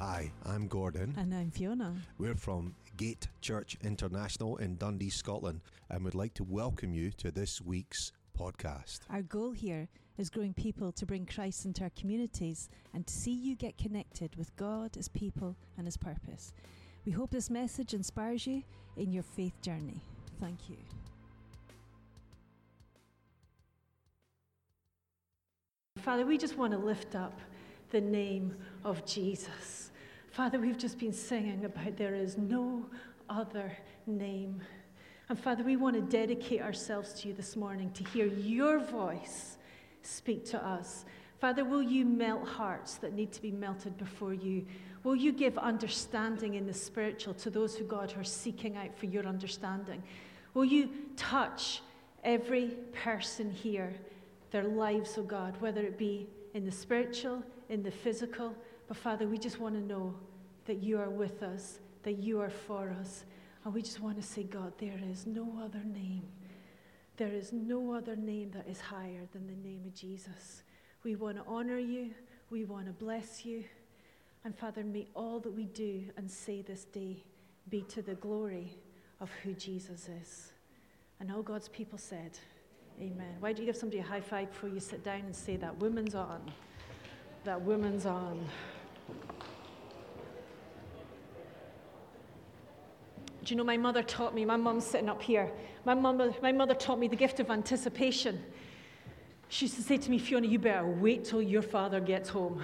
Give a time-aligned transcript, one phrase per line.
[0.00, 1.14] Hi, I'm Gordon.
[1.18, 1.94] And I'm Fiona.
[2.16, 7.30] We're from Gate Church International in Dundee, Scotland, and would like to welcome you to
[7.30, 9.00] this week's podcast.
[9.10, 13.32] Our goal here is growing people to bring Christ into our communities and to see
[13.32, 16.54] you get connected with God, His people, and His purpose.
[17.04, 18.62] We hope this message inspires you
[18.96, 20.00] in your faith journey.
[20.40, 20.78] Thank you.
[25.98, 27.38] Father, we just want to lift up
[27.90, 28.54] the name
[28.84, 29.90] of Jesus.
[30.30, 32.86] Father, we've just been singing about there is no
[33.28, 33.76] other
[34.06, 34.60] name.
[35.28, 39.58] And Father, we want to dedicate ourselves to you this morning to hear your voice
[40.02, 41.04] speak to us.
[41.40, 44.66] Father, will you melt hearts that need to be melted before you?
[45.02, 49.06] Will you give understanding in the spiritual to those who, God, are seeking out for
[49.06, 50.02] your understanding?
[50.54, 51.80] Will you touch
[52.22, 53.94] every person here,
[54.50, 58.54] their lives, oh God, whether it be in the spiritual, in the physical?
[58.86, 60.14] But Father, we just want to know
[60.66, 63.24] that you are with us, that you are for us.
[63.64, 66.24] And we just want to say, God, there is no other name.
[67.16, 70.62] There is no other name that is higher than the name of Jesus.
[71.04, 72.10] We want to honor you.
[72.50, 73.64] We want to bless you.
[74.44, 77.22] And Father, may all that we do and say this day
[77.68, 78.78] be to the glory
[79.20, 80.52] of who Jesus is.
[81.20, 82.38] And all God's people said,
[83.00, 83.36] Amen.
[83.40, 85.76] Why don't you give somebody a high five before you sit down and say, That
[85.78, 86.50] woman's on?
[87.44, 88.32] That woman's on.
[88.32, 88.40] Um,
[93.42, 95.50] do you know, my mother taught me, my mum's sitting up here.
[95.86, 98.42] My, mum, my mother taught me the gift of anticipation.
[99.48, 102.62] She used to say to me, Fiona, you better wait till your father gets home.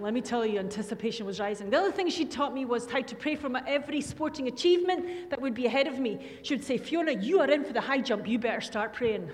[0.00, 1.70] Let me tell you, anticipation was rising.
[1.70, 5.30] The other thing she taught me was how to pray for my every sporting achievement
[5.30, 6.18] that would be ahead of me.
[6.42, 8.26] She would say, Fiona, you are in for the high jump.
[8.26, 9.30] You better start praying.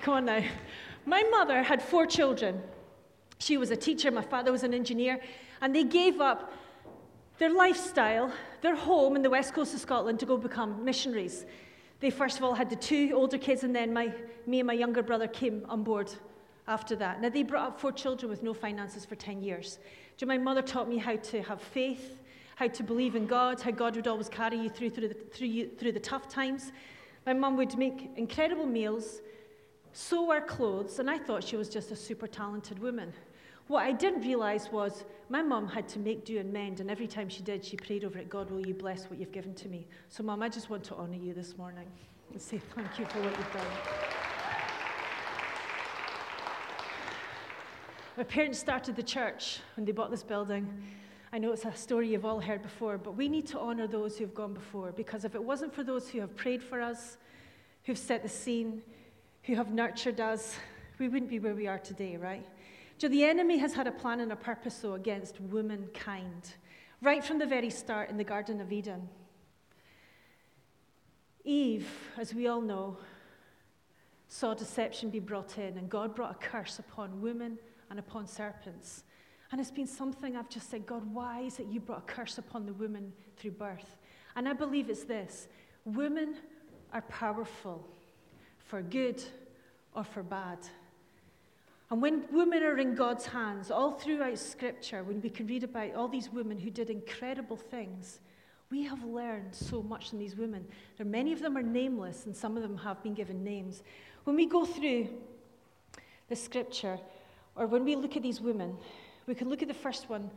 [0.00, 0.42] Come on now.
[1.04, 2.62] My mother had four children.
[3.38, 5.20] She was a teacher, my father was an engineer,
[5.60, 6.52] and they gave up
[7.38, 11.46] their lifestyle, their home in the west coast of Scotland to go become missionaries.
[12.00, 14.12] They first of all had the two older kids, and then my,
[14.46, 16.12] me and my younger brother came on board
[16.66, 17.20] after that.
[17.20, 19.78] Now, they brought up four children with no finances for 10 years.
[20.16, 22.20] So my mother taught me how to have faith,
[22.56, 25.46] how to believe in God, how God would always carry you through, through, the, through,
[25.46, 26.72] you, through the tough times.
[27.24, 29.20] My mum would make incredible meals,
[29.92, 33.12] sew our clothes, and I thought she was just a super talented woman.
[33.68, 37.06] What I didn't realize was my mum had to make do and mend, and every
[37.06, 39.68] time she did, she prayed over it God, will you bless what you've given to
[39.68, 39.86] me?
[40.08, 41.86] So, Mum, I just want to honor you this morning
[42.32, 43.66] and say thank you for what you've done.
[48.16, 50.66] My parents started the church when they bought this building.
[51.30, 54.16] I know it's a story you've all heard before, but we need to honor those
[54.16, 57.18] who have gone before because if it wasn't for those who have prayed for us,
[57.84, 58.82] who've set the scene,
[59.42, 60.56] who have nurtured us,
[60.98, 62.46] we wouldn't be where we are today, right?
[62.98, 66.54] So the enemy has had a plan and a purpose, though, against womankind,
[67.00, 69.08] right from the very start in the Garden of Eden.
[71.44, 71.88] Eve,
[72.18, 72.96] as we all know,
[74.26, 77.56] saw deception be brought in, and God brought a curse upon women
[77.88, 79.04] and upon serpents.
[79.52, 82.36] And it's been something I've just said, God, why is it you brought a curse
[82.36, 83.96] upon the woman through birth?
[84.34, 85.46] And I believe it's this
[85.84, 86.34] women
[86.92, 87.86] are powerful
[88.58, 89.22] for good
[89.94, 90.58] or for bad.
[91.90, 95.94] And when women are in God's hands, all throughout Scripture, when we can read about
[95.94, 98.20] all these women who did incredible things,
[98.70, 100.66] we have learned so much from these women.
[100.98, 103.82] There many of them are nameless, and some of them have been given names.
[104.24, 105.08] When we go through
[106.28, 106.98] the Scripture,
[107.56, 108.76] or when we look at these women,
[109.26, 110.30] we can look at the first one,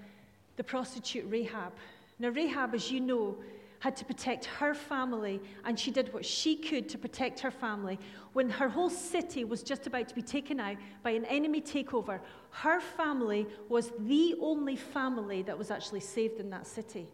[0.56, 1.74] the prostitute Rahab.
[2.18, 3.36] Now, Rahab, as you know,
[3.82, 7.98] had to protect her family, and she did what she could to protect her family.
[8.34, 12.20] When her whole city was just about to be taken out by an enemy takeover,
[12.52, 17.08] her family was the only family that was actually saved in that city.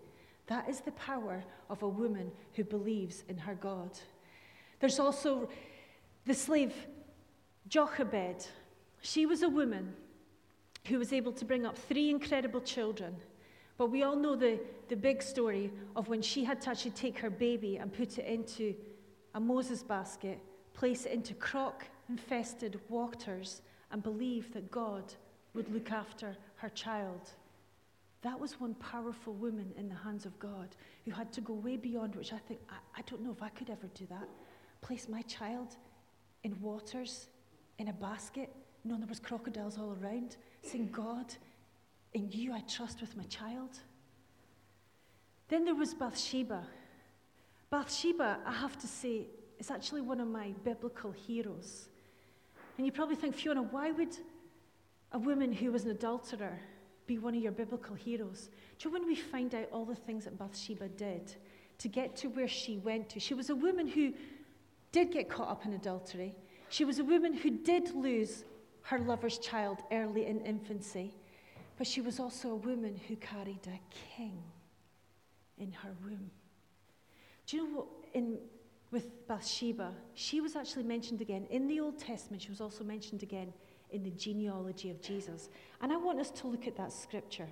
[0.47, 3.91] That is the power of a woman who believes in her God.
[4.81, 5.47] There's also
[6.25, 6.73] the slave
[7.69, 8.45] Jochebed.
[8.99, 9.93] She was a woman
[10.87, 13.15] who was able to bring up three incredible children.
[13.77, 17.19] But we all know the, the big story of when she had to actually take
[17.19, 18.75] her baby and put it into
[19.35, 20.39] a Moses basket,
[20.73, 25.13] place it into croc infested waters, and believe that God
[25.53, 27.31] would look after her child.
[28.21, 30.69] That was one powerful woman in the hands of God
[31.05, 33.49] who had to go way beyond, which I think, I, I don't know if I
[33.49, 34.27] could ever do that.
[34.81, 35.75] Place my child
[36.43, 37.27] in waters,
[37.77, 38.49] in a basket.
[38.83, 41.33] No, there was crocodiles all around, saying, God,
[42.17, 43.79] in you I trust with my child.
[45.47, 46.65] Then there was Bathsheba.
[47.69, 49.27] Bathsheba, I have to say,
[49.59, 51.89] is actually one of my biblical heroes.
[52.77, 54.15] And you probably think, Fiona, why would
[55.11, 56.59] a woman who was an adulterer
[57.07, 58.49] be one of your biblical heroes.
[58.77, 61.33] Do you know when we find out all the things that Bathsheba did
[61.79, 63.19] to get to where she went to?
[63.19, 64.13] She was a woman who
[64.91, 66.35] did get caught up in adultery.
[66.69, 68.43] She was a woman who did lose
[68.83, 71.13] her lover's child early in infancy,
[71.77, 73.79] but she was also a woman who carried a
[74.15, 74.41] king
[75.57, 76.31] in her womb.
[77.45, 77.87] Do you know what?
[78.13, 78.37] In,
[78.89, 83.21] with Bathsheba, she was actually mentioned again in the Old Testament, she was also mentioned
[83.21, 83.53] again
[83.91, 85.49] in the genealogy of Jesus.
[85.81, 87.47] And I want us to look at that scripture.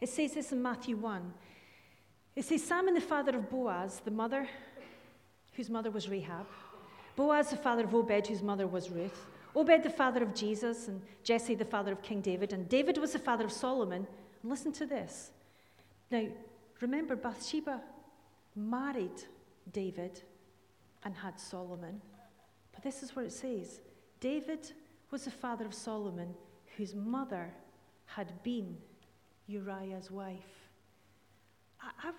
[0.00, 1.32] It says this in Matthew 1.
[2.34, 4.48] It says, Salmon, the father of Boaz, the mother,
[5.54, 6.46] whose mother was Rahab,
[7.16, 9.26] Boaz, the father of Obed, whose mother was Ruth,
[9.56, 13.14] Obed, the father of Jesus, and Jesse, the father of King David, and David was
[13.14, 14.06] the father of Solomon.
[14.42, 15.30] And listen to this.
[16.10, 16.26] Now,
[16.80, 17.80] remember, Bathsheba
[18.54, 19.22] married
[19.72, 20.20] David
[21.04, 22.02] and had Solomon.
[22.72, 23.80] But this is where it says
[24.20, 24.72] David
[25.10, 26.34] was the father of Solomon,
[26.76, 27.50] whose mother
[28.04, 28.76] had been
[29.46, 30.68] Uriah's wife.
[31.80, 32.10] I, I,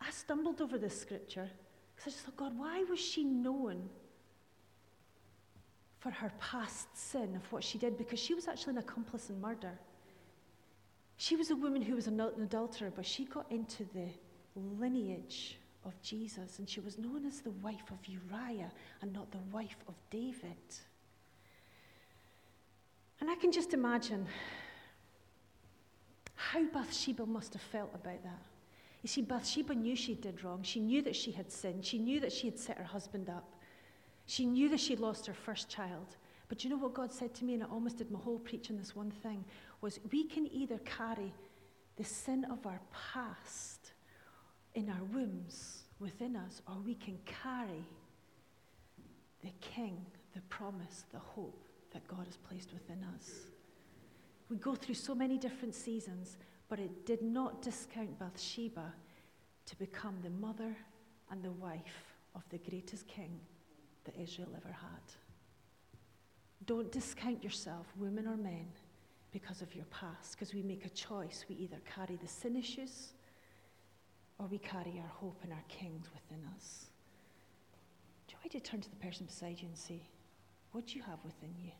[0.00, 1.48] I stumbled over this scripture
[1.94, 3.88] because I just thought, God, why was she known
[6.04, 7.96] for her past sin of what she did?
[7.96, 9.72] Because she was actually an accomplice in murder.
[11.16, 14.08] She was a woman who was an adulterer, but she got into the
[14.54, 18.70] lineage of Jesus, and she was known as the wife of Uriah
[19.00, 20.58] and not the wife of David.
[23.22, 24.26] And I can just imagine
[26.34, 28.42] how Bathsheba must have felt about that.
[29.02, 30.62] You see, Bathsheba knew she did wrong.
[30.62, 31.86] She knew that she had sinned.
[31.86, 33.53] She knew that she had set her husband up.
[34.26, 36.16] She knew that she'd lost her first child.
[36.48, 38.70] But you know what God said to me, and I almost did my whole preach
[38.70, 39.44] on this one thing,
[39.80, 41.32] was we can either carry
[41.96, 43.92] the sin of our past
[44.74, 47.84] in our wombs within us, or we can carry
[49.42, 50.04] the King,
[50.34, 53.30] the promise, the hope that God has placed within us.
[54.50, 56.36] We go through so many different seasons,
[56.68, 58.92] but it did not discount Bathsheba
[59.66, 60.76] to become the mother
[61.30, 63.40] and the wife of the greatest king
[64.04, 65.02] that Israel ever had.
[66.66, 68.66] Don't discount yourself, women or men,
[69.32, 71.44] because of your past, because we make a choice.
[71.48, 73.12] We either carry the sin issues
[74.38, 76.86] or we carry our hope and our kings within us.
[78.42, 80.02] Want to turn to the person beside you and say,
[80.72, 81.70] What do you have within you?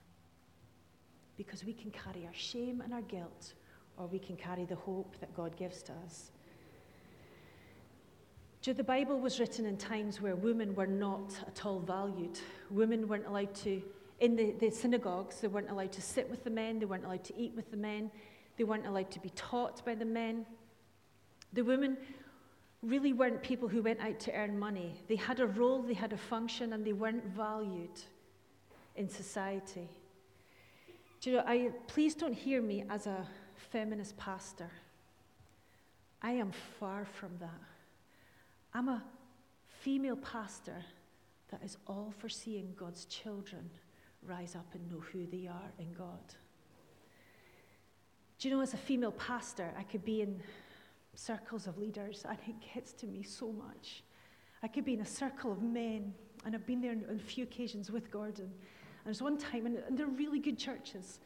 [1.36, 3.54] because we can carry our shame and our guilt,
[3.96, 6.30] or we can carry the hope that God gives to us.
[8.72, 12.38] The Bible was written in times where women were not at all valued.
[12.70, 13.82] Women weren't allowed to,
[14.20, 17.24] in the, the synagogues, they weren't allowed to sit with the men, they weren't allowed
[17.24, 18.10] to eat with the men,
[18.56, 20.46] they weren't allowed to be taught by the men.
[21.52, 21.98] The women
[22.82, 24.94] really weren't people who went out to earn money.
[25.08, 28.00] They had a role, they had a function, and they weren't valued
[28.96, 29.88] in society.
[31.20, 33.26] Do you know, I, please don't hear me as a
[33.72, 34.70] feminist pastor.
[36.22, 37.73] I am far from that.
[38.74, 39.02] I'm a
[39.68, 40.84] female pastor
[41.50, 43.70] that is all for seeing God's children
[44.26, 46.34] rise up and know who they are in God.
[48.38, 50.40] Do you know, as a female pastor, I could be in
[51.14, 54.02] circles of leaders, and it gets to me so much.
[54.62, 56.12] I could be in a circle of men,
[56.44, 58.50] and I've been there on a few occasions with Gordon,
[59.04, 61.20] And there's one time, and, they're really good churches.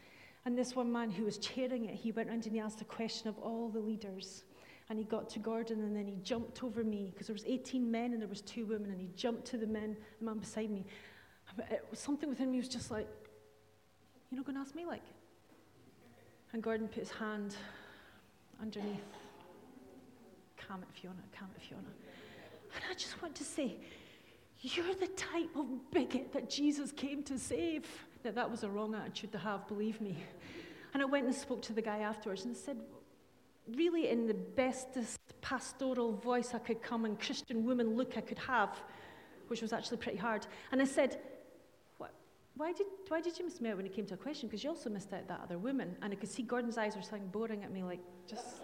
[0.44, 2.84] And this one man who was chairing it, he went around and he asked a
[2.84, 4.44] question of all the leaders.
[4.90, 7.90] And he got to Gordon and then he jumped over me because there was 18
[7.90, 10.70] men and there was two women and he jumped to the men, the man beside
[10.70, 10.86] me.
[11.70, 13.08] It something within me was just like,
[14.30, 15.02] you're not going to ask me like?
[16.52, 17.54] And Gordon put his hand
[18.60, 19.04] underneath.
[20.56, 21.88] Calm it, Fiona, calm it, Fiona.
[22.74, 23.76] And I just want to say,
[24.60, 27.86] you're the type of bigot that Jesus came to save.
[28.24, 30.16] Now, that was a wrong attitude to have, believe me.
[30.92, 32.78] And I went and spoke to the guy afterwards and said,
[33.76, 38.38] really, in the bestest pastoral voice I could come and Christian woman look I could
[38.38, 38.80] have,
[39.48, 40.46] which was actually pretty hard.
[40.72, 41.20] And I said,
[42.58, 44.48] why did, why did you miss me out when it came to a question?
[44.48, 45.96] Because you also missed out that other woman.
[46.02, 48.44] And I could see Gordon's eyes were something boring at me, like, just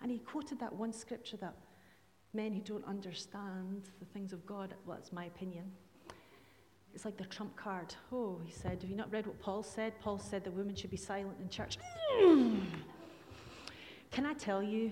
[0.00, 1.54] And he quoted that one scripture that
[2.32, 5.70] men who don't understand the things of God, well, that's my opinion,
[6.96, 7.94] it's like the trump card.
[8.10, 9.92] Oh, he said, have you not read what Paul said?
[10.00, 11.76] Paul said that women should be silent in church.
[14.10, 14.90] Can I tell you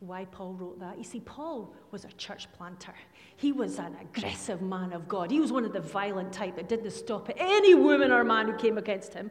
[0.00, 0.96] why Paul wrote that?
[0.96, 2.94] You see, Paul was a church planter.
[3.36, 5.30] He was an aggressive man of God.
[5.30, 8.56] He was one of the violent type that didn't stop any woman or man who
[8.56, 9.30] came against him.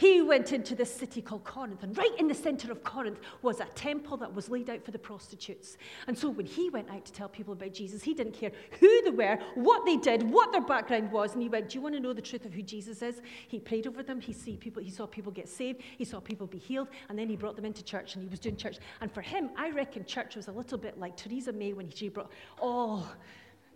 [0.00, 3.60] He went into this city called Corinth, and right in the center of Corinth was
[3.60, 5.76] a temple that was laid out for the prostitutes.
[6.06, 9.02] And so when he went out to tell people about Jesus, he didn't care who
[9.02, 11.96] they were, what they did, what their background was, and he went, Do you want
[11.96, 13.20] to know the truth of who Jesus is?
[13.46, 16.46] He prayed over them, he, see people, he saw people get saved, he saw people
[16.46, 18.78] be healed, and then he brought them into church and he was doing church.
[19.02, 22.08] And for him, I reckon church was a little bit like Theresa May when she
[22.08, 23.06] brought all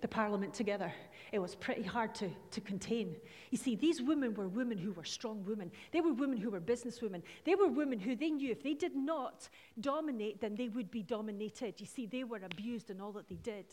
[0.05, 0.93] the parliament together
[1.33, 3.17] it was pretty hard to, to contain.
[3.51, 5.73] You see, these women were women who were strong women.
[5.93, 7.23] They were women who were businesswomen.
[7.45, 9.49] They were women who they knew if they did not
[9.81, 11.81] dominate, then they would be dominated.
[11.81, 13.65] You see, they were abused in all that they did.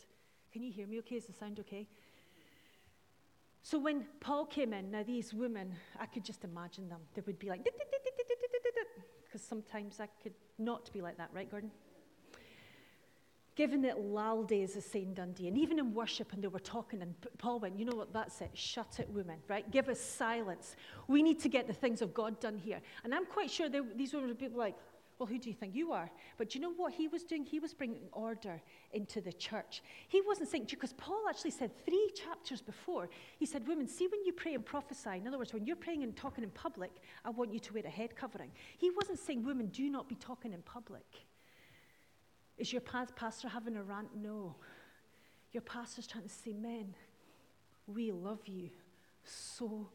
[0.52, 1.16] Can you hear me okay?
[1.16, 1.86] Is the sound okay?
[3.62, 7.02] So when Paul came in, now these women, I could just imagine them.
[7.14, 7.64] They would be like,
[9.22, 11.70] because sometimes I could not be like that, right, Gordon?
[13.54, 15.14] Given that Lalde is St.
[15.14, 18.12] Dundee, and even in worship, and they were talking, and Paul went, You know what,
[18.12, 18.50] that's it.
[18.54, 19.70] Shut it, women, right?
[19.70, 20.76] Give us silence.
[21.06, 22.80] We need to get the things of God done here.
[23.04, 24.74] And I'm quite sure these women would be like,
[25.18, 26.10] Well, who do you think you are?
[26.38, 27.44] But do you know what he was doing?
[27.44, 29.82] He was bringing order into the church.
[30.08, 34.24] He wasn't saying, because Paul actually said three chapters before, he said, Women, see when
[34.24, 36.92] you pray and prophesy, in other words, when you're praying and talking in public,
[37.24, 38.50] I want you to wear a head covering.
[38.78, 41.26] He wasn't saying, Women, do not be talking in public.
[42.58, 44.08] Is your pastor having a rant?
[44.14, 44.56] No.
[45.52, 46.94] Your pastor's trying to say, Men,
[47.86, 48.70] we love you
[49.24, 49.88] so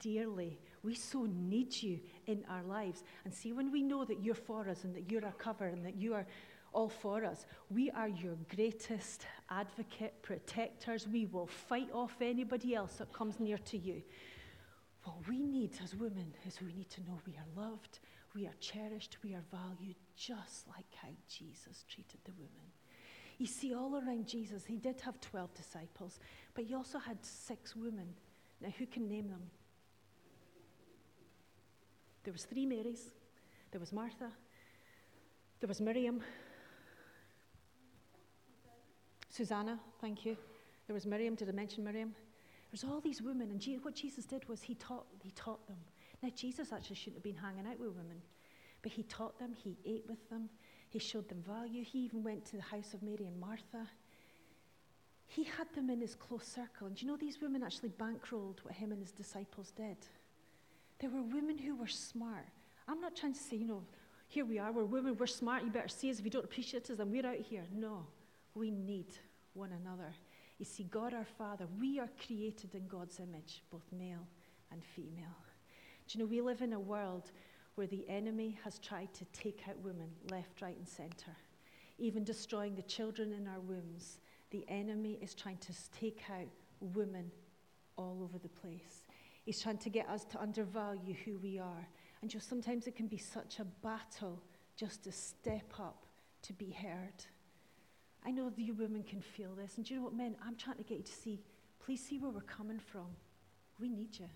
[0.00, 0.58] dearly.
[0.82, 3.02] We so need you in our lives.
[3.24, 5.84] And see, when we know that you're for us and that you're our cover and
[5.84, 6.26] that you are
[6.72, 11.06] all for us, we are your greatest advocate, protectors.
[11.06, 14.02] We will fight off anybody else that comes near to you.
[15.04, 17.98] What we need as women is we need to know we are loved,
[18.34, 22.72] we are cherished, we are valued, just like how Jesus treated the women.
[23.38, 26.20] You see, all around Jesus, he did have 12 disciples,
[26.54, 28.14] but he also had six women.
[28.60, 29.42] Now, who can name them?
[32.24, 33.10] There was three Marys.
[33.72, 34.30] There was Martha.
[35.60, 36.20] There was Miriam.
[39.28, 40.36] Susanna, thank you.
[40.86, 41.34] There was Miriam.
[41.34, 42.10] Did I mention Miriam?
[42.10, 45.78] There was all these women, and what Jesus did was he taught, he taught them.
[46.22, 48.22] Now, Jesus actually shouldn't have been hanging out with women,
[48.82, 50.48] but he taught them, he ate with them,
[50.92, 51.82] he showed them value.
[51.84, 53.88] He even went to the house of Mary and Martha.
[55.26, 56.86] He had them in his close circle.
[56.86, 59.96] And you know these women actually bankrolled what him and his disciples did?
[60.98, 62.44] They were women who were smart.
[62.86, 63.82] I'm not trying to say, you know,
[64.28, 66.18] here we are, we're women, we're smart, you better see us.
[66.18, 67.64] If you don't appreciate us, then we're out here.
[67.74, 68.06] No,
[68.54, 69.06] we need
[69.54, 70.12] one another.
[70.58, 74.26] You see, God our Father, we are created in God's image, both male
[74.70, 75.36] and female.
[76.06, 77.30] Do you know, we live in a world
[77.74, 81.36] where the enemy has tried to take out women left, right, and center,
[81.98, 84.18] even destroying the children in our wombs.
[84.50, 86.48] The enemy is trying to take out
[86.80, 87.30] women
[87.96, 89.04] all over the place.
[89.44, 91.88] He's trying to get us to undervalue who we are.
[92.20, 94.40] And just sometimes it can be such a battle
[94.76, 96.06] just to step up
[96.42, 97.24] to be heard.
[98.24, 99.76] I know that you women can feel this.
[99.76, 100.36] And do you know what, men?
[100.46, 101.40] I'm trying to get you to see,
[101.84, 103.06] please see where we're coming from.
[103.80, 104.28] We need you.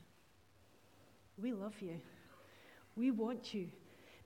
[1.38, 2.00] We love you.
[2.97, 3.69] We want you.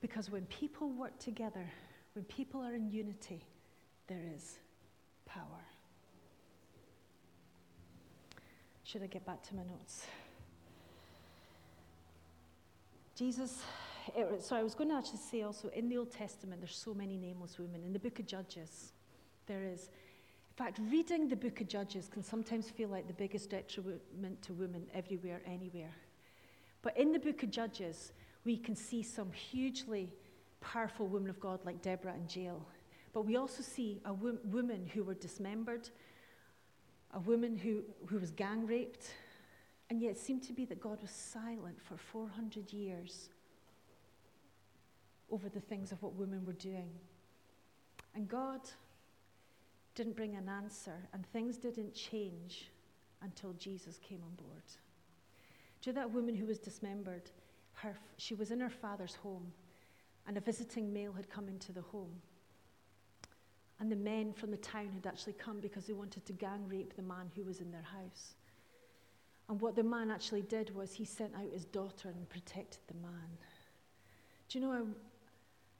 [0.01, 1.65] Because when people work together,
[2.13, 3.43] when people are in unity,
[4.07, 4.57] there is
[5.25, 5.43] power.
[8.83, 10.05] Should I get back to my notes?
[13.15, 13.61] Jesus,
[14.15, 16.75] eh, it, so I was going to actually say also in the Old Testament, there's
[16.75, 17.83] so many nameless women.
[17.85, 18.93] In the book of Judges,
[19.45, 19.89] there is.
[20.49, 24.53] In fact, reading the book of Judges can sometimes feel like the biggest detriment to
[24.53, 25.93] women everywhere, anywhere.
[26.81, 28.11] But in the book of Judges,
[28.43, 30.11] we can see some hugely
[30.59, 32.65] powerful women of God like Deborah and Jael.
[33.13, 35.89] But we also see a wo- woman who were dismembered,
[37.13, 39.13] a woman who, who was gang raped,
[39.89, 43.29] and yet it seemed to be that God was silent for 400 years
[45.29, 46.89] over the things of what women were doing.
[48.15, 48.61] And God
[49.95, 52.69] didn't bring an answer, and things didn't change
[53.21, 54.63] until Jesus came on board.
[55.81, 57.29] To that woman who was dismembered,
[57.81, 59.51] her, she was in her father's home,
[60.27, 62.21] and a visiting male had come into the home.
[63.79, 66.95] And the men from the town had actually come because they wanted to gang rape
[66.95, 68.35] the man who was in their house.
[69.49, 72.93] And what the man actually did was he sent out his daughter and protected the
[72.93, 73.37] man.
[74.47, 74.85] Do you know how,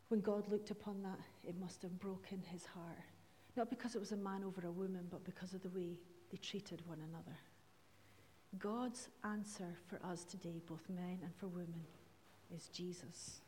[0.09, 2.97] when God looked upon that, it must have broken his heart?
[3.55, 5.99] Not because it was a man over a woman, but because of the way
[6.31, 7.37] they treated one another.
[8.59, 11.85] God's answer for us today, both men and for women,
[12.53, 13.41] is Jesus.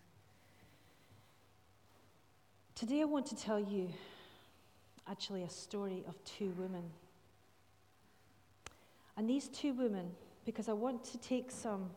[2.75, 3.89] Today, I want to tell you
[5.07, 6.83] actually a story of two women.
[9.17, 10.10] And these two women,
[10.45, 11.89] because I want to take some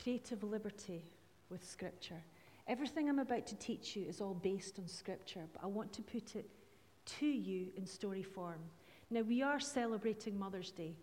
[0.00, 1.02] creative liberty
[1.50, 2.22] with Scripture.
[2.66, 6.02] Everything I'm about to teach you is all based on Scripture, but I want to
[6.02, 6.48] put it
[7.18, 8.60] to you in story form.
[9.10, 10.94] Now, we are celebrating Mother's Day,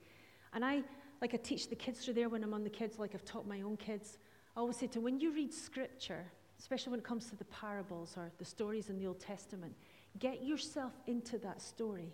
[0.55, 0.81] and I,
[1.21, 3.45] like I teach the kids through there when I'm on the kids, like I've taught
[3.45, 4.17] my own kids,
[4.55, 6.25] I always say to them, when you read Scripture,
[6.57, 9.75] especially when it comes to the parables or the stories in the Old Testament,
[10.17, 12.13] get yourself into that story.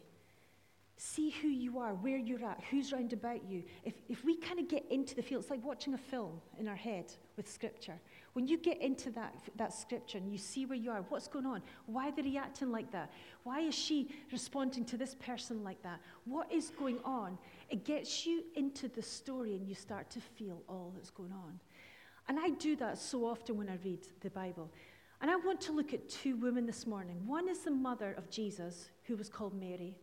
[0.97, 3.63] See who you are, where you're at, who's round about you.
[3.83, 6.67] If, if we kind of get into the field, it's like watching a film in
[6.67, 7.99] our head with scripture.
[8.33, 11.45] When you get into that, that scripture and you see where you are, what's going
[11.45, 11.61] on?
[11.85, 13.11] Why are they reacting like that?
[13.43, 15.99] Why is she responding to this person like that?
[16.25, 17.37] What is going on?
[17.69, 21.59] It gets you into the story and you start to feel all that's going on.
[22.29, 24.71] And I do that so often when I read the Bible.
[25.19, 27.21] And I want to look at two women this morning.
[27.27, 29.95] One is the mother of Jesus, who was called Mary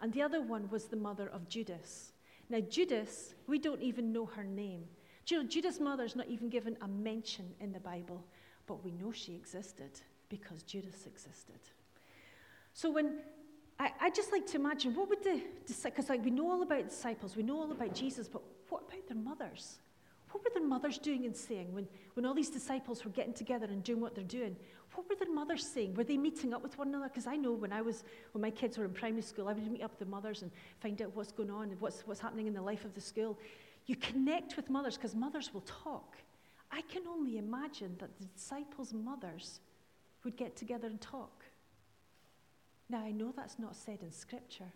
[0.00, 2.12] and the other one was the mother of Judas.
[2.48, 4.84] Now, Judas, we don't even know her name.
[5.26, 8.24] You know, Judas' mother's not even given a mention in the Bible,
[8.66, 9.90] but we know she existed
[10.28, 11.60] because Judas existed.
[12.74, 13.18] So when
[13.78, 16.88] I, I just like to imagine what would the disciples like we know all about
[16.88, 19.78] disciples, we know all about Jesus, but what about their mothers?
[20.30, 23.66] What were their mothers doing and saying when, when all these disciples were getting together
[23.66, 24.56] and doing what they're doing?
[24.94, 25.94] What were their mothers saying?
[25.94, 27.08] Were they meeting up with one another?
[27.08, 29.70] Because I know when I was, when my kids were in primary school, I would
[29.70, 32.46] meet up with the mothers and find out what's going on and what's, what's happening
[32.46, 33.38] in the life of the school.
[33.86, 36.16] You connect with mothers because mothers will talk.
[36.72, 39.60] I can only imagine that the disciples' mothers
[40.24, 41.44] would get together and talk.
[42.88, 44.72] Now, I know that's not said in Scripture,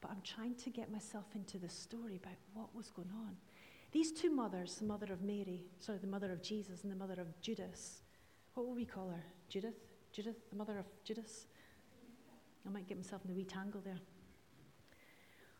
[0.00, 3.36] but I'm trying to get myself into the story about what was going on.
[3.92, 7.20] These two mothers, the mother of Mary, sorry, the mother of Jesus and the mother
[7.20, 8.00] of Judas,
[8.54, 9.24] what will we call her?
[9.48, 9.76] Judith?
[10.12, 11.46] Judith, the mother of Judas?
[12.66, 14.00] I might get myself in the wee tangle there.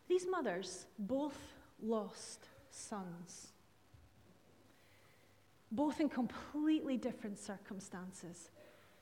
[0.09, 1.39] These mothers both
[1.83, 3.49] lost sons,
[5.71, 8.51] both in completely different circumstances.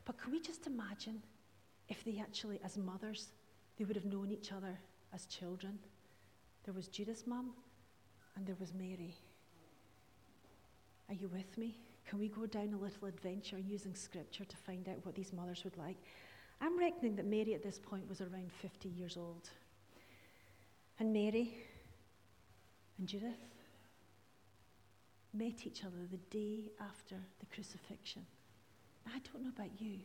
[0.05, 1.23] But can we just imagine
[1.89, 3.29] if they actually, as mothers,
[3.79, 4.79] they would have known each other
[5.15, 5.79] as children?
[6.65, 7.51] There was Judas' mum
[8.37, 9.15] and there was Mary.
[11.09, 11.77] Are you with me?
[12.07, 15.65] Can we go down a little adventure using scripture to find out what these mothers
[15.65, 15.97] would like?
[16.61, 19.51] I'm reckoning that Mary at this point was around 50 years old.
[20.99, 21.55] And Mary
[22.99, 23.41] and Judith
[25.35, 28.27] met each other the day after the crucifixion.
[29.07, 30.01] Now, I don't know about you,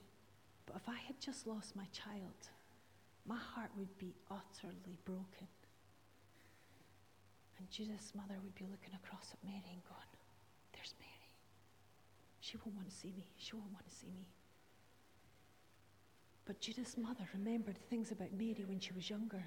[0.65, 2.49] but if I had just lost my child,
[3.25, 5.47] my heart would be utterly broken.
[7.57, 10.11] And Judith's mother would be looking across at Mary and going,
[10.73, 11.31] There's Mary.
[12.39, 13.27] She won't want to see me.
[13.37, 14.27] She won't want to see me.
[16.45, 19.43] But Judith's mother remembered things about Mary when she was younger.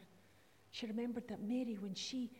[0.71, 2.31] She remembered that Mary, when she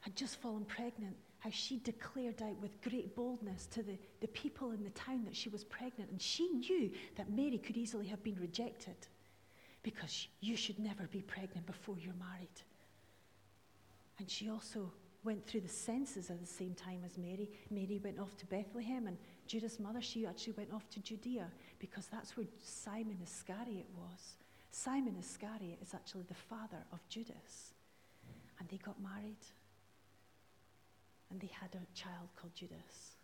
[0.00, 4.72] had just fallen pregnant, how she declared out with great boldness to the, the people
[4.72, 6.10] in the town that she was pregnant.
[6.10, 8.96] And she knew that Mary could easily have been rejected
[9.82, 12.48] because you should never be pregnant before you're married.
[14.18, 14.90] And she also
[15.26, 17.50] went through the census at the same time as Mary.
[17.70, 22.06] Mary went off to Bethlehem, and Judas' mother, she actually went off to Judea because
[22.06, 24.36] that's where Simon Iscariot was.
[24.70, 27.74] Simon Iscariot is actually the father of Judas.
[28.58, 29.36] And they got married,
[31.30, 33.16] and they had a child called Judas.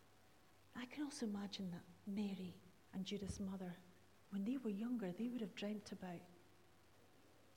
[0.76, 2.54] I can also imagine that Mary
[2.94, 3.74] and Judas' mother,
[4.30, 6.20] when they were younger, they would have dreamt about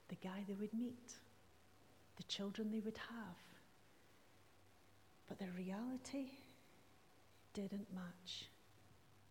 [0.10, 1.14] the guy they would meet
[2.18, 3.38] the children they would have.
[5.28, 6.30] But the reality
[7.54, 8.46] didn't match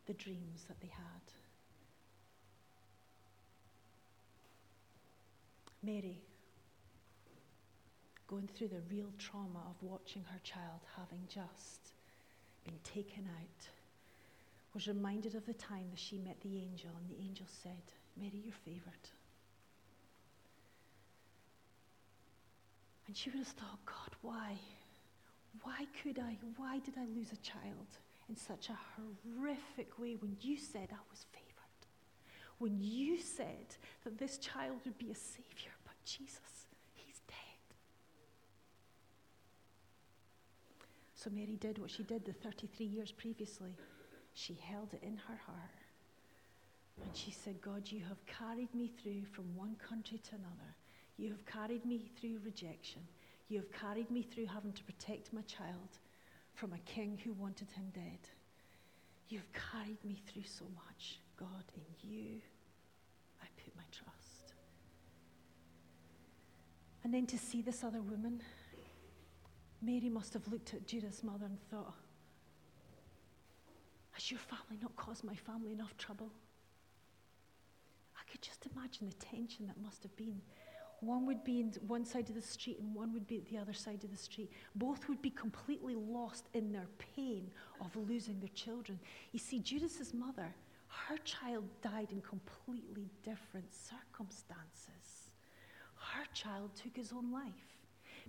[0.07, 1.33] the dreams that they had.
[5.83, 6.22] Mary,
[8.26, 11.92] going through the real trauma of watching her child having just
[12.64, 13.68] been taken out,
[14.72, 17.82] was reminded of the time that she met the angel, and the angel said,
[18.16, 19.10] Mary, your favourite.
[23.06, 24.56] And she would have thought, God, why?
[25.62, 26.37] Why could I?
[26.56, 27.87] Why did I lose a child
[28.28, 31.44] in such a horrific way when you said I was favored?
[32.58, 37.76] When you said that this child would be a savior, but Jesus, he's dead.
[41.24, 43.74] So Mary did what she did the 33 years previously.
[44.34, 45.78] She held it in her heart.
[47.02, 50.74] And she said, God, you have carried me through from one country to another.
[51.16, 53.00] You have carried me through rejection.
[53.48, 55.98] You have carried me through having to protect my child
[56.56, 58.20] from a king who wanted him dead.
[59.30, 61.20] You've carried me through so much.
[61.38, 62.37] God, in you,
[63.42, 64.52] I put my trust.
[67.02, 68.42] And then to see this other woman,
[69.85, 71.94] Mary must have looked at Judas' mother and thought,
[74.12, 76.31] Has your family not caused my family enough trouble?
[78.16, 80.40] I could just imagine the tension that must have been.
[81.01, 83.59] One would be in one side of the street and one would be at the
[83.59, 84.51] other side of the street.
[84.75, 88.99] Both would be completely lost in their pain of losing their children.
[89.33, 90.55] You see, Judas's mother,
[90.87, 95.29] her child died in completely different circumstances.
[95.97, 97.73] Her child took his own life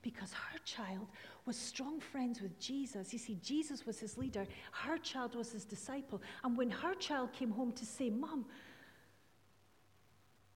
[0.06, 1.08] because her child
[1.48, 3.12] was strong friends with Jesus.
[3.12, 6.22] You see, Jesus was his leader, her child was his disciple.
[6.44, 8.46] And when her child came home to say, Mom,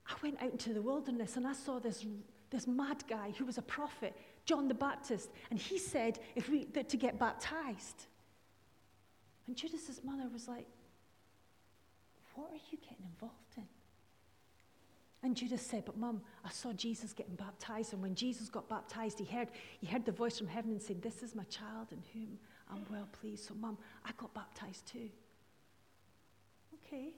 [0.07, 2.05] I went out into the wilderness and I saw this,
[2.51, 6.65] this mad guy who was a prophet, John the Baptist, and he said if we,
[6.73, 8.05] that to get baptized.
[9.47, 10.67] And Judas's mother was like,
[12.35, 13.67] What are you getting involved in?
[15.21, 17.93] And Judas said, But mum, I saw Jesus getting baptized.
[17.93, 21.01] And when Jesus got baptized, he heard, he heard the voice from heaven and said,
[21.01, 22.39] This is my child in whom
[22.71, 23.45] I'm well pleased.
[23.47, 25.09] So, mum, I got baptized too.
[26.75, 27.13] Okay.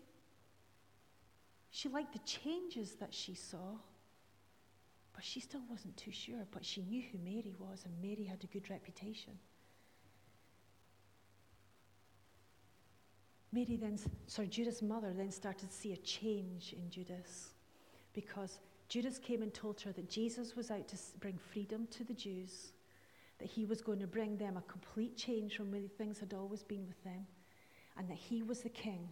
[1.70, 3.78] She liked the changes that she saw,
[5.14, 6.48] but she still wasn't too sure.
[6.52, 9.34] But she knew who Mary was, and Mary had a good reputation.
[13.54, 17.51] Mary then, sorry, Judas' mother then started to see a change in Judas
[18.14, 22.14] because Judas came and told her that Jesus was out to bring freedom to the
[22.14, 22.72] Jews,
[23.40, 26.64] that he was going to bring them a complete change from where things had always
[26.64, 27.26] been with them,
[27.98, 29.08] and that he was the king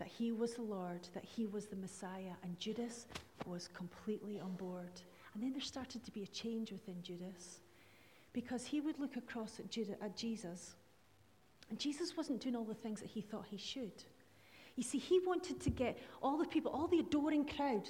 [0.00, 3.04] that he was the Lord, that he was the Messiah, and Judas
[3.46, 5.02] was completely on board.
[5.34, 7.60] And then there started to be a change within Judas
[8.32, 10.74] because he would look across at, Judah, at Jesus,
[11.68, 13.92] and Jesus wasn't doing all the things that he thought he should.
[14.76, 17.88] You see, he wanted to get all the people, all the adoring crowd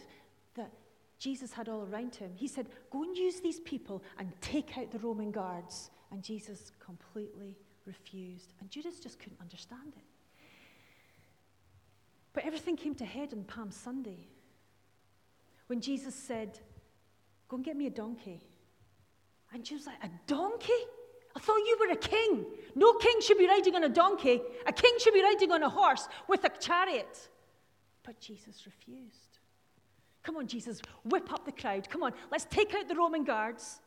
[0.54, 0.72] that
[1.18, 2.32] Jesus had all around him.
[2.34, 5.90] He said, Go and use these people and take out the Roman guards.
[6.10, 8.54] And Jesus completely refused.
[8.60, 10.04] And Judas just couldn't understand it.
[12.32, 14.28] But everything came to head on Palm Sunday
[15.66, 16.58] when Jesus said,
[17.48, 18.40] Go and get me a donkey.
[19.52, 20.72] And Judas was like, A donkey?
[21.36, 22.44] I thought you were a king.
[22.74, 24.40] No king should be riding on a donkey.
[24.66, 27.28] A king should be riding on a horse with a chariot.
[28.02, 29.38] But Jesus refused.
[30.22, 31.88] Come on, Jesus, whip up the crowd.
[31.88, 33.80] Come on, let's take out the Roman guards.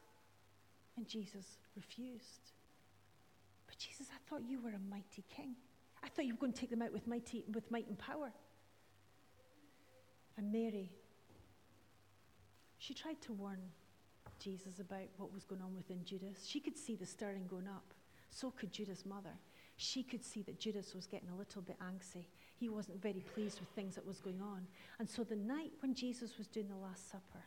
[0.98, 2.52] And Jesus refused.
[3.68, 5.56] But Jesus, I thought you were a mighty king.
[6.04, 8.32] I thought you were going to take them out with, mighty, with might and power.
[10.38, 10.92] And Mary,
[12.78, 13.60] she tried to warn
[14.44, 16.46] Jesus about what was going on within Judas.
[16.46, 17.94] She could see the stirring going up.
[18.30, 19.34] So could Judas' mother.
[19.78, 22.26] She could see that Judas was getting a little bit angsty.
[22.60, 24.68] He wasn't very pleased with things that was going on.
[25.00, 27.44] And so the night when Jesus was doing the Last Supper,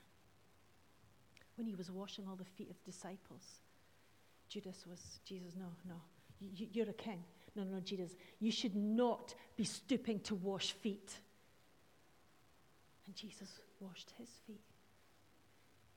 [1.57, 3.61] when he was washing all the feet of disciples,
[4.49, 5.97] Judas was, Jesus, no, no,
[6.41, 7.23] you, you're a king.
[7.55, 11.19] No, no, Judas, you should not be stooping to wash feet.
[13.07, 14.66] And Jesus washed his feet.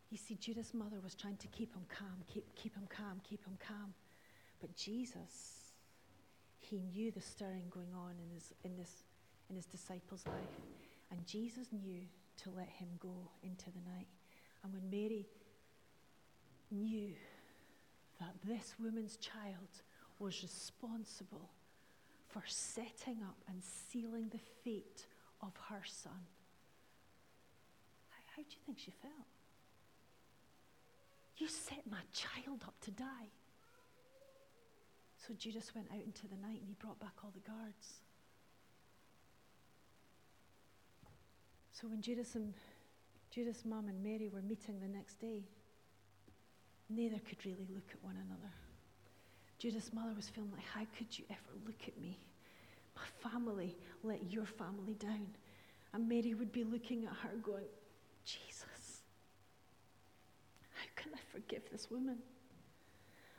[0.09, 3.45] You see, Judas' mother was trying to keep him calm, keep, keep him calm, keep
[3.45, 3.93] him calm.
[4.59, 5.73] But Jesus,
[6.59, 9.03] he knew the stirring going on in his, in this,
[9.49, 10.57] in his disciples' life.
[11.11, 12.01] And Jesus knew
[12.43, 14.07] to let him go into the night.
[14.63, 15.27] And when Mary
[16.71, 17.13] knew
[18.19, 19.81] that this woman's child
[20.19, 21.49] was responsible
[22.27, 25.05] for setting up and sealing the fate
[25.41, 26.27] of her son.
[28.09, 29.38] How, how do you think she felt?
[31.39, 33.31] You set my child up to die.
[35.25, 37.99] So Judas went out into the night and he brought back all the guards.
[41.71, 42.53] So when Judas and
[43.31, 45.43] Judas' mum and Mary were meeting the next day,
[46.89, 48.51] neither could really look at one another.
[49.59, 52.17] Judas' mother was feeling like, How could you ever look at me?
[52.95, 55.27] My family let your family down.
[55.93, 57.65] And Mary would be looking at her going,
[58.25, 59.03] Jesus,
[60.73, 62.17] how can I forgive this woman?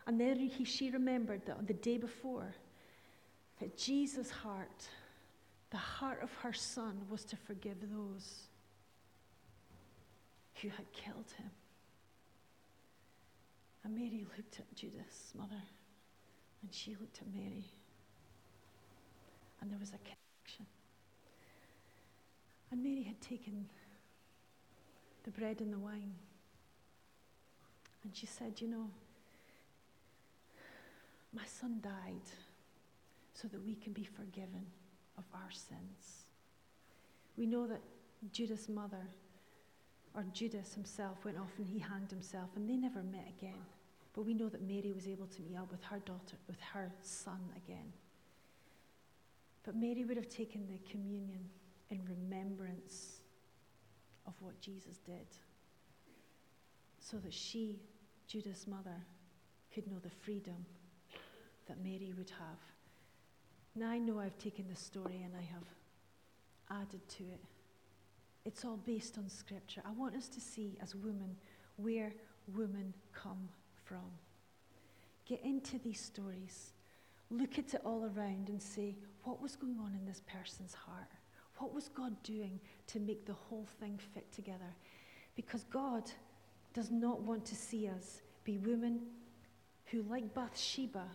[0.06, 2.54] And then he, she remembered that on the day before,
[3.60, 4.88] that Jesus' heart,
[5.70, 8.44] the heart of her son, was to forgive those
[10.62, 11.50] who had killed him.
[13.84, 15.62] And Mary looked at Judas' mother.
[16.62, 17.64] And she looked at Mary.
[19.60, 20.66] And there was a connection.
[22.70, 23.66] And Mary had taken
[25.24, 26.14] the bread and the wine.
[28.04, 28.90] And she said, You know,
[31.34, 32.28] my son died
[33.34, 34.66] so that we can be forgiven
[35.16, 36.24] of our sins.
[37.36, 37.80] We know that
[38.32, 39.06] Judas' mother,
[40.14, 43.62] or Judas himself, went off and he hanged himself, and they never met again.
[44.12, 46.90] But we know that Mary was able to meet up with her daughter, with her
[47.02, 47.92] son again.
[49.62, 51.48] But Mary would have taken the communion
[51.90, 53.20] in remembrance
[54.26, 55.26] of what Jesus did
[57.00, 57.80] so that she,
[58.28, 59.04] Judas' mother,
[59.74, 60.64] could know the freedom
[61.66, 62.58] that Mary would have.
[63.74, 67.40] Now I know I've taken the story and I have added to it.
[68.44, 69.82] It's all based on scripture.
[69.86, 71.36] I want us to see as women
[71.76, 72.12] where
[72.54, 73.48] women come
[73.84, 74.10] from.
[75.26, 76.72] Get into these stories.
[77.30, 81.10] Look at it all around and say, what was going on in this person's heart?
[81.58, 82.58] What was God doing
[82.88, 84.74] to make the whole thing fit together?
[85.36, 86.10] Because God
[86.72, 89.00] does not want to see us be women
[89.86, 91.06] who, like Bathsheba,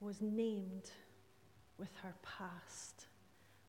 [0.00, 0.90] was named
[1.78, 3.06] with her past.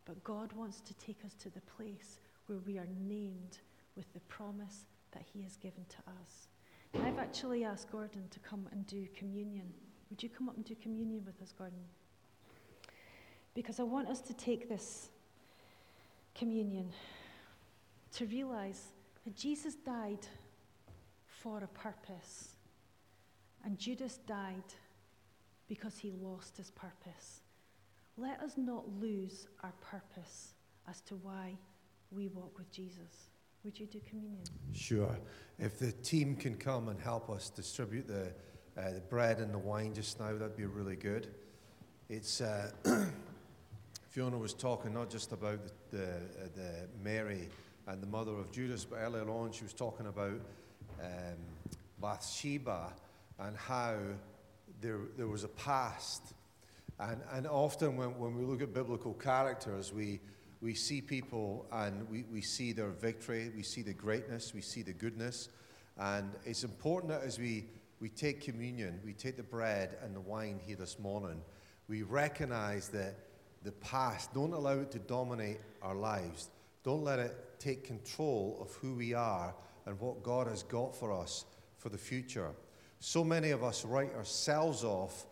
[0.05, 3.59] But God wants to take us to the place where we are named
[3.95, 6.47] with the promise that He has given to us.
[6.93, 9.71] And I've actually asked Gordon to come and do communion.
[10.09, 11.79] Would you come up and do communion with us, Gordon?
[13.53, 15.09] Because I want us to take this
[16.35, 16.91] communion
[18.13, 18.87] to realize
[19.25, 20.27] that Jesus died
[21.41, 22.55] for a purpose,
[23.63, 24.73] and Judas died
[25.67, 27.41] because he lost his purpose.
[28.17, 30.53] Let us not lose our purpose
[30.87, 31.53] as to why
[32.11, 33.29] we walk with Jesus.
[33.63, 34.43] Would you do communion?
[34.73, 35.17] Sure.
[35.57, 38.33] If the team can come and help us distribute the,
[38.77, 41.27] uh, the bread and the wine just now, that'd be really good.
[42.09, 42.71] It's uh,
[44.09, 47.49] Fiona was talking not just about the, the, uh, the, Mary
[47.87, 50.41] and the mother of Judas, but earlier on she was talking about
[51.01, 51.37] um,
[51.99, 52.93] Bathsheba
[53.39, 53.95] and how
[54.81, 56.33] there, there was a past.
[56.99, 60.19] And, and often when, when we look at biblical characters, we,
[60.61, 64.81] we see people and we, we see their victory, we see the greatness, we see
[64.81, 65.49] the goodness.
[65.97, 67.65] And it's important that as we,
[67.99, 71.41] we take communion, we take the bread and the wine here this morning,
[71.87, 73.15] we recognize that
[73.63, 76.49] the past, don't allow it to dominate our lives.
[76.83, 79.53] Don't let it take control of who we are
[79.85, 81.45] and what God has got for us
[81.77, 82.51] for the future.
[82.99, 85.25] So many of us write ourselves off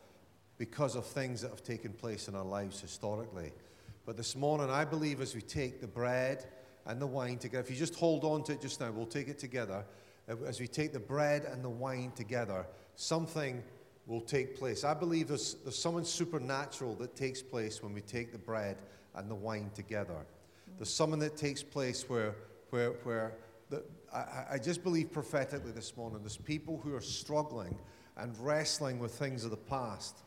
[0.58, 3.52] because of things that have taken place in our lives historically.
[4.06, 6.46] But this morning, I believe as we take the bread
[6.86, 9.28] and the wine together, if you just hold on to it just now, we'll take
[9.28, 9.86] it together.
[10.46, 13.64] As we take the bread and the wine together, something
[14.08, 14.84] will take place.
[14.84, 18.78] I believe there's, there's something supernatural that takes place when we take the bread
[19.14, 20.26] and the wine together.
[20.78, 22.36] There's something that takes place where,
[22.72, 23.34] where, where
[23.70, 27.78] the, I, I just believe prophetically this morning there's people who are struggling
[28.17, 30.17] and wrestling with things of the past.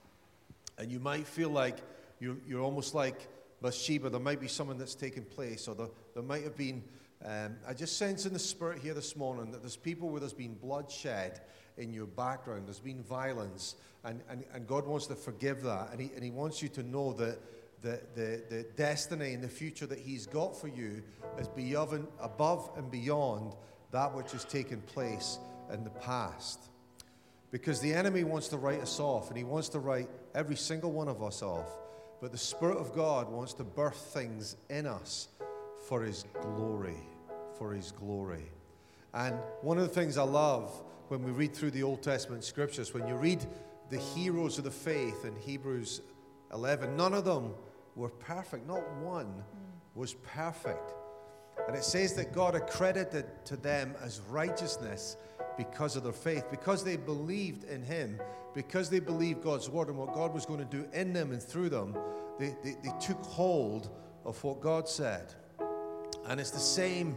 [0.79, 1.79] And you might feel like
[2.21, 3.29] you're, you're almost like
[3.61, 4.11] Bathsheba.
[4.11, 6.83] There might be something that's taken place, or there, there might have been.
[7.25, 10.33] Um, I just sense in the spirit here this morning that there's people where there's
[10.33, 11.41] been bloodshed
[11.77, 15.91] in your background, there's been violence, and, and, and God wants to forgive that.
[15.93, 17.39] And he, and he wants you to know that
[17.83, 21.03] the, the, the destiny and the future that He's got for you
[21.39, 23.55] is beyond, above and beyond
[23.93, 25.39] that which has taken place
[25.73, 26.59] in the past.
[27.51, 30.91] Because the enemy wants to write us off, and he wants to write every single
[30.91, 31.69] one of us off.
[32.21, 35.29] But the Spirit of God wants to birth things in us
[35.89, 36.97] for His glory.
[37.59, 38.45] For His glory.
[39.13, 42.95] And one of the things I love when we read through the Old Testament scriptures,
[42.95, 43.45] when you read
[43.91, 46.01] the heroes of the faith in Hebrews
[46.55, 47.53] 11, none of them
[47.97, 48.67] were perfect.
[48.67, 49.45] Not one
[49.95, 50.95] was perfect.
[51.67, 55.17] And it says that God accredited to them as righteousness
[55.57, 58.21] because of their faith, because they believed in Him,
[58.55, 61.43] because they believed God's word and what God was going to do in them and
[61.43, 61.97] through them,
[62.39, 63.91] they, they, they took hold
[64.25, 65.33] of what God said.
[66.27, 67.17] And it's the same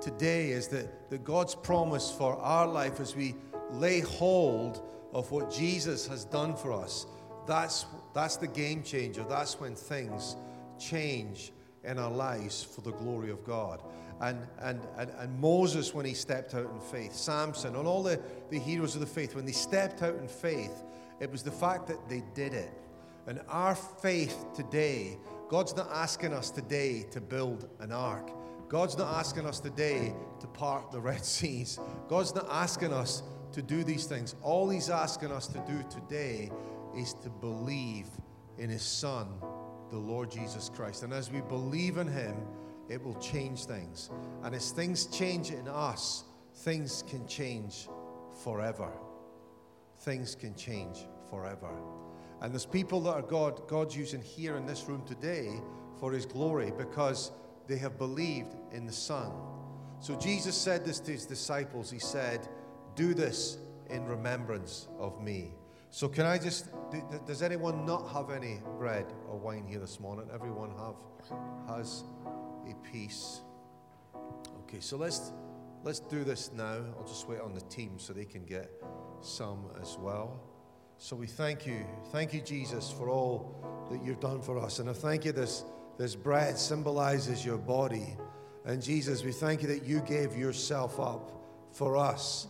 [0.00, 3.34] today as that, that God's promise for our life as we
[3.70, 7.06] lay hold of what Jesus has done for us.
[7.46, 9.24] That's, that's the game changer.
[9.28, 10.36] That's when things
[10.78, 11.52] change
[11.84, 13.82] in our lives for the glory of God.
[14.20, 18.20] And, and, and, and Moses, when he stepped out in faith, Samson, and all the,
[18.50, 20.82] the heroes of the faith, when they stepped out in faith,
[21.20, 22.70] it was the fact that they did it.
[23.26, 25.18] And our faith today,
[25.48, 28.30] God's not asking us today to build an ark.
[28.68, 31.78] God's not asking us today to part the Red Seas.
[32.08, 34.34] God's not asking us to do these things.
[34.42, 36.50] All He's asking us to do today
[36.96, 38.08] is to believe
[38.58, 39.28] in His Son,
[39.94, 41.04] the Lord Jesus Christ.
[41.04, 42.34] And as we believe in Him,
[42.88, 44.10] it will change things.
[44.42, 46.24] And as things change in us,
[46.56, 47.88] things can change
[48.42, 48.90] forever.
[50.00, 51.70] Things can change forever.
[52.42, 55.60] And there's people that are God, God's using here in this room today
[56.00, 57.30] for His glory because
[57.68, 59.30] they have believed in the Son.
[60.00, 61.88] So Jesus said this to His disciples.
[61.88, 62.48] He said,
[62.96, 63.58] Do this
[63.90, 65.54] in remembrance of me.
[65.94, 66.70] So, can I just,
[67.24, 70.28] does anyone not have any bread or wine here this morning?
[70.34, 70.96] Everyone have,
[71.68, 72.02] has
[72.68, 73.42] a piece.
[74.64, 75.30] Okay, so let's,
[75.84, 76.80] let's do this now.
[76.98, 78.72] I'll just wait on the team so they can get
[79.20, 80.40] some as well.
[80.98, 81.86] So we thank you.
[82.10, 84.80] Thank you, Jesus, for all that you've done for us.
[84.80, 85.62] And I thank you this,
[85.96, 88.16] this bread symbolizes your body.
[88.64, 91.30] And Jesus, we thank you that you gave yourself up
[91.70, 92.48] for us.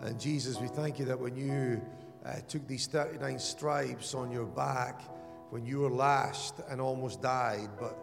[0.00, 1.82] And Jesus, we thank you that when you
[2.24, 5.02] uh, took these 39 stripes on your back,
[5.50, 7.96] when you were lashed and almost died, but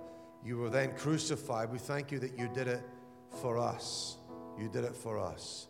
[0.44, 2.82] you were then crucified, we thank you that you did it
[3.42, 4.18] for us.
[4.58, 5.68] You did it for us.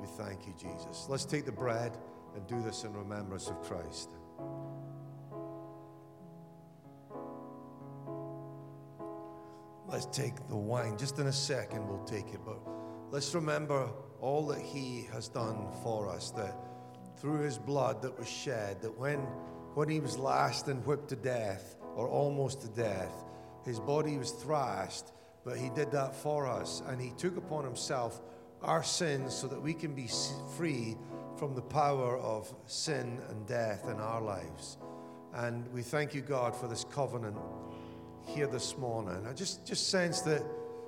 [0.00, 1.06] We thank you, Jesus.
[1.08, 1.96] Let's take the bread
[2.34, 4.10] and do this in remembrance of Christ.
[9.88, 10.98] Let's take the wine.
[10.98, 12.40] Just in a second, we'll take it.
[12.44, 12.58] But
[13.10, 13.88] let's remember
[14.20, 16.30] all that He has done for us.
[16.32, 16.56] That
[17.26, 19.18] through His blood that was shed, that when,
[19.74, 23.12] when He was lashed and whipped to death, or almost to death,
[23.64, 25.06] His body was thrashed,
[25.44, 26.84] but He did that for us.
[26.86, 28.20] And He took upon Himself
[28.62, 30.08] our sins so that we can be
[30.56, 30.96] free
[31.36, 34.78] from the power of sin and death in our lives.
[35.34, 37.38] And we thank you, God, for this covenant
[38.24, 39.26] here this morning.
[39.28, 40.44] I just, just sense that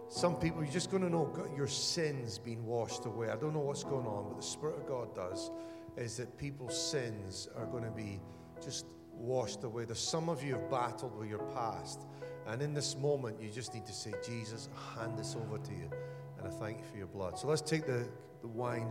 [0.08, 3.28] some people, you're just going to know your sins being washed away.
[3.28, 5.50] I don't know what's going on, but the Spirit of God does,
[5.98, 8.20] is that people's sins are going to be
[8.64, 9.84] just washed away.
[9.84, 12.06] There's some of you have battled with your past.
[12.46, 15.72] And in this moment, you just need to say, Jesus, I hand this over to
[15.72, 15.90] you.
[16.38, 17.38] And I thank you for your blood.
[17.38, 18.08] So let's take the,
[18.40, 18.88] the wine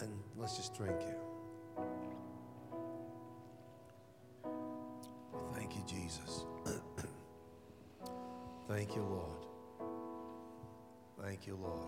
[0.00, 1.18] and let's just drink it.
[5.54, 6.44] Thank you, Jesus.
[8.68, 9.46] Thank you, Lord.
[11.22, 11.86] Thank you, Lord.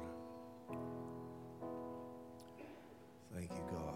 [3.37, 3.94] Thank you, God.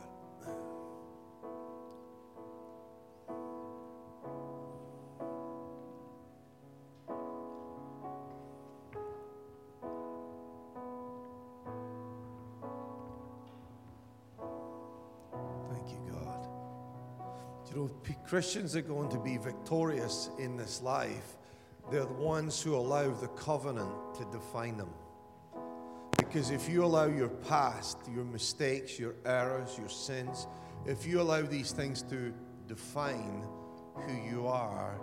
[15.71, 16.47] Thank you, God.
[17.71, 17.91] You know,
[18.29, 21.37] Christians are going to be victorious in this life.
[21.91, 24.91] They're the ones who allow the covenant to define them.
[26.31, 30.47] Because if you allow your past, your mistakes, your errors, your sins,
[30.87, 32.33] if you allow these things to
[32.69, 33.43] define
[33.97, 34.97] who you are,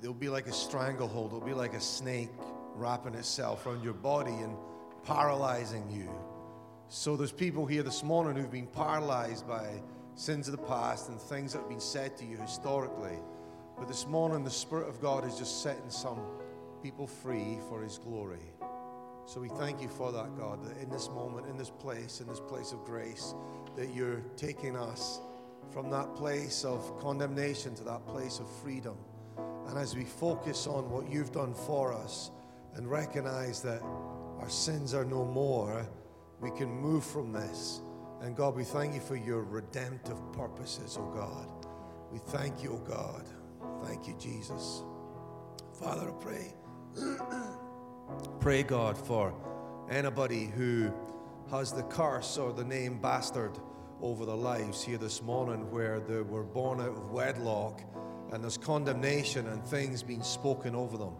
[0.00, 1.34] they'll be like a stranglehold.
[1.34, 2.30] it'll be like a snake
[2.74, 4.56] wrapping itself around your body and
[5.04, 6.10] paralyzing you.
[6.88, 9.82] So there's people here this morning who've been paralyzed by
[10.14, 13.18] sins of the past and things that have been said to you historically.
[13.78, 16.22] But this morning, the Spirit of God is just setting some
[16.82, 18.50] people free for His glory.
[19.26, 22.26] So we thank you for that, God, that in this moment, in this place, in
[22.26, 23.34] this place of grace,
[23.76, 25.20] that you're taking us
[25.72, 28.96] from that place of condemnation to that place of freedom.
[29.68, 32.30] And as we focus on what you've done for us
[32.74, 35.86] and recognize that our sins are no more,
[36.40, 37.82] we can move from this
[38.20, 41.48] and God, we thank you for your redemptive purposes, oh God.
[42.12, 43.24] We thank you, oh God.
[43.84, 44.82] Thank you, Jesus.
[45.78, 46.54] Father, I pray.
[48.40, 49.34] pray, God, for
[49.90, 50.92] anybody who
[51.50, 53.58] has the curse or the name bastard
[54.00, 57.82] over their lives here this morning where they were born out of wedlock
[58.32, 61.14] and there's condemnation and things being spoken over them.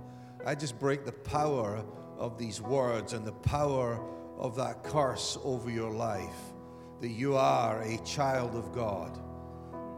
[0.46, 1.84] I just break the power
[2.16, 4.00] of these words and the power
[4.38, 6.52] of that curse over your life
[7.00, 9.18] that you are a child of God.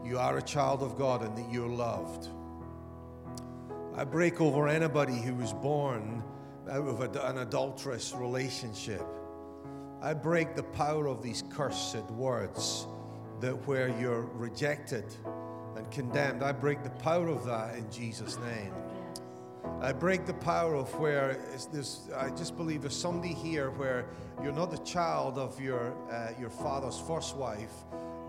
[0.05, 2.27] You are a child of God and that you're loved.
[3.95, 6.23] I break over anybody who was born
[6.69, 9.05] out of a, an adulterous relationship.
[10.01, 12.87] I break the power of these cursed words
[13.39, 15.05] that where you're rejected
[15.75, 16.43] and condemned.
[16.43, 18.73] I break the power of that in Jesus' name.
[19.81, 21.39] I break the power of where
[22.17, 24.05] I just believe there's somebody here where
[24.41, 27.73] you're not the child of your, uh, your father's first wife,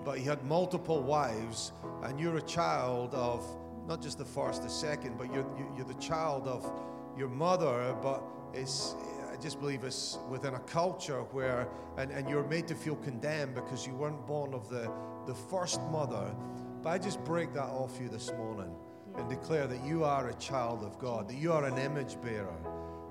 [0.05, 3.45] but he had multiple wives, and you're a child of
[3.87, 6.71] not just the first, the second, but you're, you're the child of
[7.17, 8.23] your mother, but
[8.53, 8.95] it's,
[9.33, 13.55] I just believe it's within a culture where, and, and you're made to feel condemned
[13.55, 14.91] because you weren't born of the,
[15.27, 16.35] the first mother.
[16.83, 18.75] But I just break that off you this morning
[19.17, 22.57] and declare that you are a child of God, that you are an image bearer.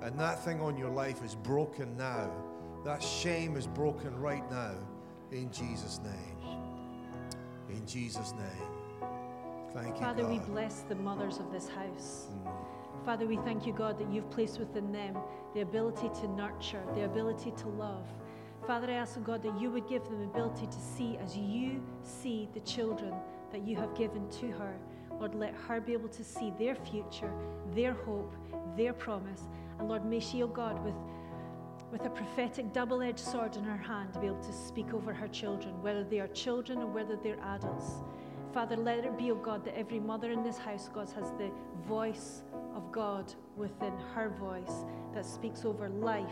[0.01, 2.29] And that thing on your life is broken now.
[2.83, 4.75] That shame is broken right now
[5.31, 6.59] in Jesus' name.
[7.69, 9.09] In Jesus' name.
[9.73, 12.27] Thank you, Father, we bless the mothers of this house.
[12.45, 12.72] Mm.
[13.05, 15.17] Father, we thank you, God, that you've placed within them
[15.53, 18.07] the ability to nurture, the ability to love,
[18.65, 21.35] Father, I ask, oh God, that you would give them the ability to see as
[21.35, 23.13] you see the children
[23.51, 24.77] that you have given to her.
[25.19, 27.31] Lord, let her be able to see their future,
[27.75, 28.33] their hope,
[28.77, 29.41] their promise.
[29.79, 30.95] And Lord, may she, oh God, with,
[31.91, 35.27] with a prophetic double edged sword in her hand, be able to speak over her
[35.27, 37.95] children, whether they are children or whether they're adults.
[38.53, 41.51] Father, let it be, oh God, that every mother in this house, God, has the
[41.85, 42.43] voice
[42.75, 46.25] of God within her voice that speaks over life,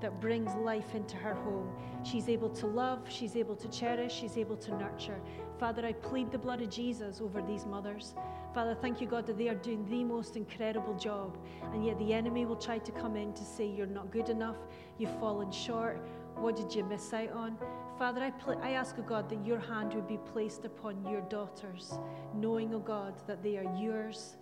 [0.00, 1.70] that brings life into her home.
[2.04, 5.20] She's able to love, she's able to cherish, she's able to nurture.
[5.58, 8.14] Father, I plead the blood of Jesus over these mothers.
[8.54, 11.36] Father, thank you, God, that they are doing the most incredible job.
[11.74, 14.56] And yet the enemy will try to come in to say, You're not good enough,
[14.96, 16.00] you've fallen short,
[16.36, 17.58] what did you miss out on?
[17.98, 21.20] Father, I, pl- I ask, O God, that your hand would be placed upon your
[21.22, 21.98] daughters,
[22.34, 24.36] knowing, O God, that they are yours,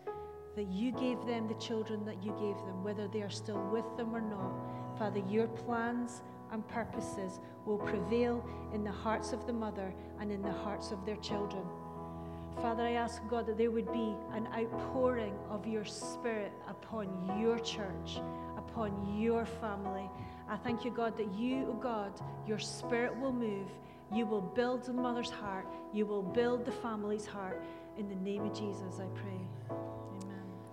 [0.56, 3.84] that you gave them the children that you gave them, whether they are still with
[3.96, 4.98] them or not.
[4.98, 6.22] Father, your plans
[6.52, 11.04] and purposes will prevail in the hearts of the mother and in the hearts of
[11.04, 11.62] their children.
[12.60, 17.08] Father, I ask God that there would be an outpouring of your spirit upon
[17.40, 18.20] your church,
[18.56, 20.10] upon your family.
[20.48, 23.68] I thank you, God, that you, oh God, your spirit will move.
[24.12, 25.66] You will build the mother's heart.
[25.92, 27.62] You will build the family's heart.
[27.96, 29.86] In the name of Jesus, I pray.